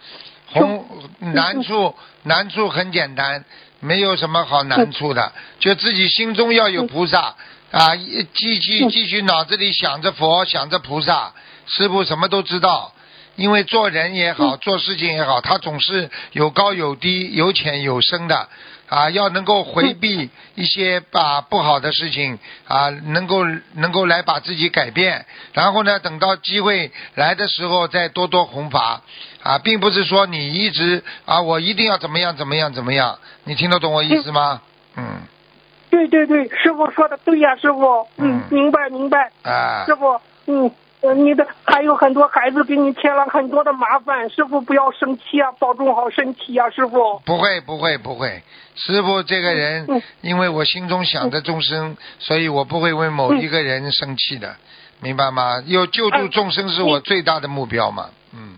[0.55, 0.63] 嗯。
[0.63, 0.87] 红
[1.19, 1.93] 难处
[2.23, 3.45] 难处很简单，
[3.81, 7.35] 没有什么好难处的，就自己心中要有菩萨
[7.73, 8.89] 啊，一继续嗯。
[8.89, 11.33] 继续脑子里想着佛，想着菩萨，
[11.67, 12.93] 师傅什么都知道。
[13.35, 18.49] 因为做人也好，做事情也好，他总是有高有低，有浅有深的
[18.89, 23.45] 啊，要能够回避一些把不好的事情啊，能够
[23.75, 29.03] 能够来把自己改变，然后呢，等到机会来的时候再多多弘法。
[29.43, 34.61] 啊，并不是说你一直啊，我一定要怎么样怎么样怎么样，你听得懂我意思吗？
[34.97, 35.21] 嗯，
[35.89, 40.71] 对对对，师傅说的对呀，师傅，嗯嗯，明白明白，啊，师傅，嗯。
[41.03, 47.19] 呃你的还有很多孩子给你添了很多的麻烦，师傅不要生气啊，保重好身体啊，师傅。
[47.25, 48.43] 不会不会不会，
[48.75, 54.57] 师傅这个人嗯，因为我心中想着众生，所以我不会为某一个人生气的，
[55.01, 55.63] 明白吗？
[55.67, 58.57] 有救助众生是我最大的目标嘛，嗯，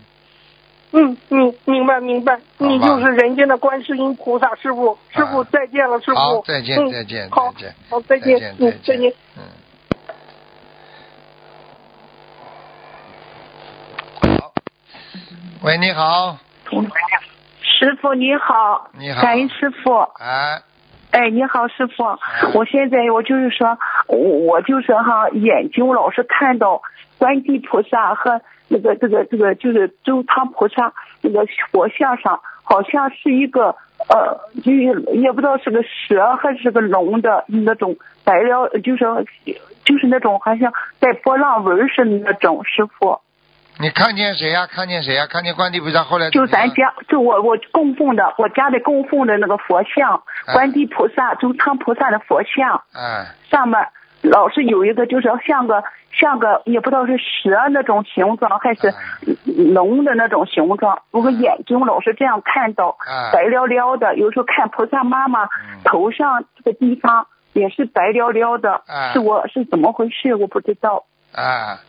[0.91, 5.47] 嗯，明明白明白，你就是人间的观世音菩萨，师傅，师傅啊。
[5.51, 6.91] 再见了，师傅，好再见嗯。
[6.91, 7.75] 再见好再见。
[7.89, 9.13] 好再再见再见再见。
[9.37, 9.43] 嗯。
[15.61, 16.37] 喂，你好，
[17.61, 19.21] 师傅你好，你好。
[19.21, 19.93] 感恩师傅。
[20.17, 20.61] 哎，
[21.11, 22.05] 哎，你好，师傅，
[22.53, 26.81] 我现在我就是说，我我就是哈，眼睛老是看到
[27.17, 33.75] 观地菩萨和那个这个这个就是周汤菩萨那个佛像上，好像是一个
[34.07, 39.03] 呃，就也不知道是个蛇还是个龙的那种白料，就是
[39.83, 43.19] 就是那种好像带波浪纹似的那种师傅。
[43.81, 53.79] 你看见谁呀、看见谁呀、看见观地菩萨，后来就咱家，就我我供奉的，我家里供奉的那个佛像，哎观地菩萨、周汤菩萨的佛像，嗯，上面
[54.21, 58.95] 老是有一个，就是像个像个也不知道是蛇那种形状，还是哎
[59.73, 61.01] 龙的那种形状。
[61.11, 64.13] 我个眼睛老是这样看到，哎白溜溜的。
[64.17, 70.35] 有时候看菩萨妈妈嗯头上这个地方也是白溜溜的，哎是我是怎么回事？
[70.35, 71.05] 我不知道。
[71.31, 71.79] 啊，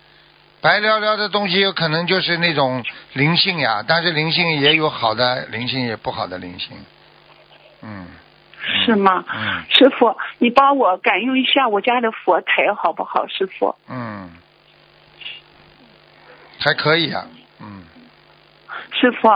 [0.60, 6.76] 白聊聊的东西有可能就是那种灵性呀，但是灵性也有好的灵性，也不好的灵性。
[7.82, 8.06] 嗯，
[8.84, 9.24] 是吗？
[9.32, 13.26] 嗯师傅，你帮我感应一下我家的佛台好不好？
[13.26, 14.30] 师傅，嗯，
[16.58, 17.24] 还可以啊。
[17.60, 17.84] 嗯，
[18.92, 19.28] 师傅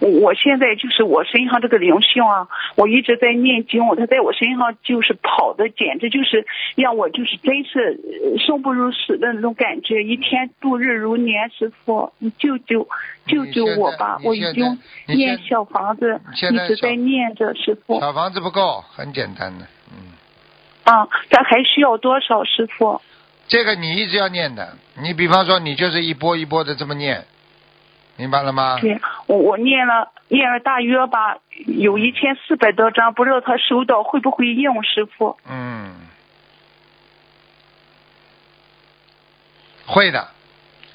[0.00, 11.40] 我现在就是我身上这个灵性啊，我一直在念经，他在我身上就是跑的，简直就是让我就是真是呃生不如死的那种感觉，一天度日如年。
[11.50, 12.86] 师傅，你救救
[13.26, 14.18] 救救我吧！
[14.22, 19.66] 我已经念小房子现在一直在念着，师傅小房子不够，很简单的。
[19.90, 20.12] 嗯，
[20.84, 22.44] 啊，咱还需要多少？
[22.44, 23.00] 师傅？
[23.48, 24.76] 这个你一直要念的。
[25.02, 27.24] 你比方说，你就是一波一波的这么念，
[28.16, 28.78] 明白了吗？
[28.80, 35.38] 对，我我念了念了大约吧，有一千四百多张，不知道他收到会不会用，师傅？
[35.48, 35.94] 嗯，
[39.86, 40.28] 会的，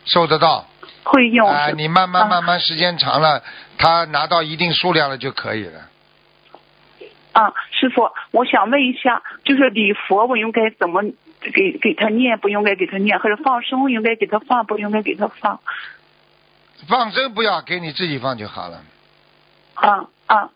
[0.06, 0.66] 收得到。
[1.04, 1.48] 会用。
[1.48, 3.44] 啊，你慢慢啊慢慢时间长了，
[3.78, 5.90] 他拿到一定数量了就可以了。
[7.32, 11.04] 啊，师傅，我想问一下，就是礼佛我应该怎么
[11.42, 12.40] 给给他念？
[12.40, 15.60] 不应该给他念，或者放生应该给他放，不应该给他放？
[16.88, 18.82] 放生不要，给你自己放就好了。
[19.76, 20.50] 啊啊。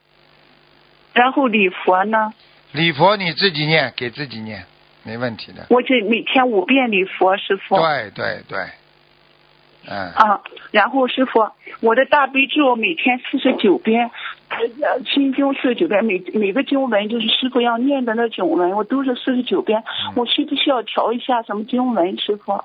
[1.13, 2.31] 然后礼佛呢？
[2.71, 4.63] 礼佛你自己念，给自己念，
[5.03, 5.65] 没问题的。
[5.69, 7.75] 我这每天五遍礼佛，师傅。
[7.75, 8.59] 对对对，
[9.87, 11.49] 嗯，啊，然后师傅，
[11.81, 14.11] 我的大悲咒每天四十九遍，
[14.49, 19.79] 呃，心经四十九遍，每每个经文就是师傅要念的那经文，我都是四十九遍。
[19.79, 22.63] 嗯我需不需要调一下什么经文，师傅？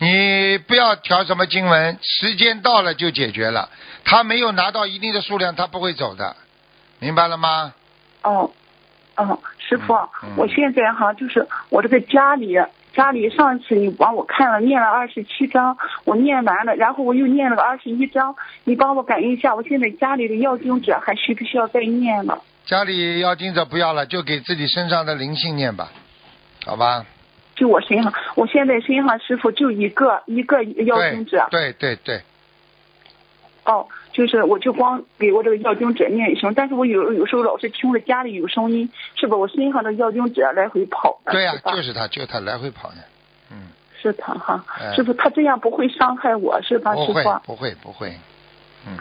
[0.00, 3.68] 你不要调什么经文，时间到了就解决了。
[4.04, 6.36] 他没有拿到一定的数量，他不会走的，
[7.00, 7.74] 明白了吗？
[8.22, 8.50] 哦，
[9.16, 9.94] 哦，师傅，
[10.36, 12.56] 我现在哈就是我这个家里
[12.94, 18.34] 家里上次你帮我看了念了二十七章，我念完了，然后我又念了个二十一章，
[18.64, 22.42] 你帮我感应一下，我现在家里的要经者还需不需要再念了？
[22.64, 25.90] 家里要经者不要了，就给自己身上的灵性念吧，
[26.64, 27.04] 好吧？
[27.58, 32.22] 就我身上，我现在身上师傅就一个一个要经者，对对对，
[33.64, 39.36] 哦，就是我就光给我这个药经者念一声，但是我有有时候老是听着家里有声音，是吧？
[39.36, 41.32] 我身上的药经者来回跑的。
[41.32, 42.98] 对呀、就是他，就是他来回跑呢。
[43.50, 43.66] 嗯，
[44.00, 46.94] 是他哈哎，师傅，他这样不会伤害我是吧？
[46.94, 48.14] 师傅，不会不会。
[48.86, 48.96] 嗯，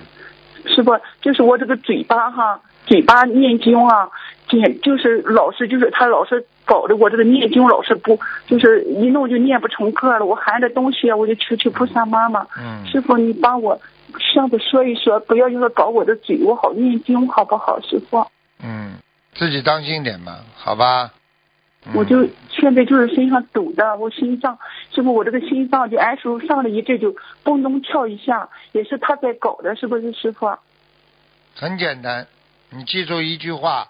[0.65, 4.09] 师傅，就是我这个嘴巴哈，嘴巴念经啊，
[4.49, 10.25] 简就是老是就是他老是搞得我这个念经老是不，就是一弄就念不成个了。
[10.25, 13.79] 我含着东西啊，我就求求菩萨妈妈，嗯师傅你帮我
[14.19, 17.79] 上次说一说，不要就是搞我的嘴，我好念经好不好？
[17.81, 18.27] 师傅，
[18.61, 18.97] 嗯，
[19.33, 21.11] 自己当心点嘛，好吧？
[21.85, 24.59] 嗯我就现在就是身上堵的，我心脏，
[24.93, 30.53] 师傅我这个心脏就按时候上了一阵就蹦咚跳一下，也是他在搞的，是不是师傅？
[31.55, 32.27] 很简单，
[32.71, 33.87] 你记住一句话，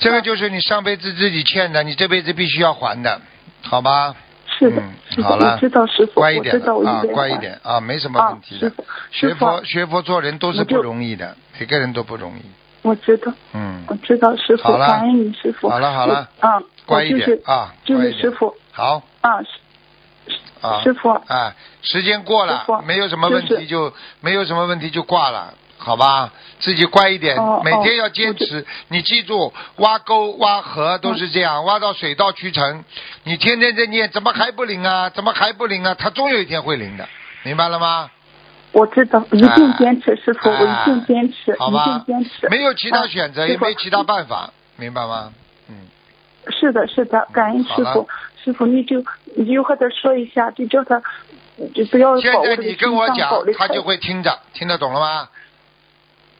[0.00, 3.20] 这个就是你上辈子自己欠的，你这辈子必须要还的，
[3.62, 4.14] 好吧？
[4.58, 4.82] 是的，
[5.22, 8.72] 好了我知道师傅，乖一点啊乖一点啊，没什么问题的
[9.12, 12.42] 学佛学佛做人都是不容易的，每个人都不容易。
[12.82, 15.68] 我知道，嗯，我知道师傅，好了感恩你师傅。
[15.68, 19.48] 好了好了我啊，乖一点啊，就是乖一点师傅好啊，师
[20.60, 25.54] 啊，师傅啊，时间过了，没有什么问题就没有什么问题就挂了。
[25.78, 28.66] 好吧，自己乖一点，哦每天要坚持。
[28.88, 32.84] 你记住，挖沟挖河都是这样，挖到水到渠成。
[33.24, 35.08] 你天天在念，怎么还不灵啊？
[35.08, 35.94] 怎么还不灵啊？
[35.98, 37.08] 它终有一天会灵的，
[37.44, 38.10] 明白了吗？
[38.72, 42.48] 我知道，一定坚持，师傅，哎我一定坚持，一定坚持。
[42.50, 45.32] 没有其他啊选择，也没其他办法，明白吗？
[45.68, 45.86] 嗯，
[46.50, 48.06] 是的，是的，感恩师傅，
[48.44, 49.02] 师傅你就
[49.36, 51.00] 你就和他说一下，就叫他
[51.74, 55.28] 就不要现在你跟我讲他就会听着，听得懂了吗？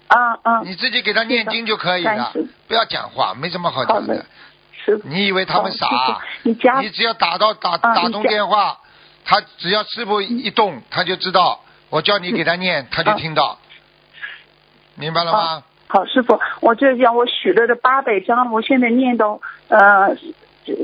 [0.09, 2.33] 啊啊，你自己给他念经就可以了，
[2.67, 4.27] 不要讲话，没什么好好讲的的。
[4.85, 5.09] 师傅。
[5.09, 5.87] 你以为他们傻？
[5.87, 8.79] 啊你你只要打到打啊打通电话，
[9.25, 11.61] 他只要师傅一动，他就知道。
[11.91, 13.59] 我叫你给他念，他就啊听到，
[14.95, 15.63] 明白了吗啊？
[15.89, 20.15] 好，师傅，我这讲我许了这八百张，我现在念到呃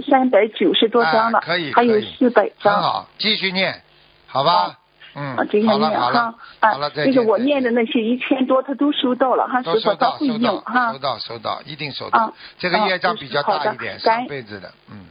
[0.09, 2.83] 三百九十多张了，啊可以还有四百很张。
[2.83, 3.83] 好，继续念，
[4.27, 4.79] 好吧？
[5.15, 6.21] 嗯啊，这，样好了念哈好了，
[6.61, 7.13] 啊好了，再那见。
[7.13, 10.99] 再见个我念的那些一千多，他都收到了哈，师傅，都收到，他会应收到，哈收。
[10.99, 12.33] 到，收到，一定收到啊。
[12.59, 15.07] 这个啊业障比较大一点，感上辈子的，嗯。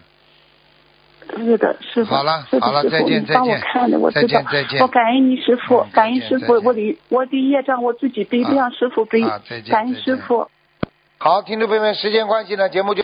[1.37, 2.13] 是的，师傅。
[2.13, 9.21] 好了好了再见你帮我再见看的，我再知道见再见我感恩你师傅嗯，感恩再见师傅，再见我的我的业障我自己背，不啊让师傅背。
[9.21, 10.49] 感恩再见师傅。
[11.17, 13.01] 好，听众朋友们，时间关系呢，节目就。